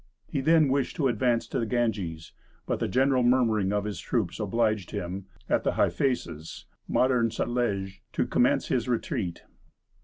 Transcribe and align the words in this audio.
He 0.25 0.41
then 0.41 0.67
wished 0.67 0.95
to 0.95 1.07
advance 1.07 1.45
to 1.49 1.59
the 1.59 1.67
Ganges, 1.67 2.33
but 2.65 2.79
the 2.79 2.87
general 2.87 3.21
murmuring 3.21 3.71
of 3.71 3.83
his 3.85 3.99
troops 3.99 4.39
obliged 4.39 4.89
him, 4.89 5.27
at 5.47 5.63
the 5.63 5.73
Hyphasis 5.73 6.65
(modern 6.87 7.29
Sutlej), 7.29 7.99
to 8.13 8.25
commence 8.25 8.69
his 8.69 8.89
retreat. 8.89 9.43